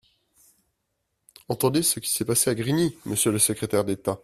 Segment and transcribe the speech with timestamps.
[1.47, 4.17] Entendez ce qui s’est passé à Grigny, monsieur le secrétaire d’État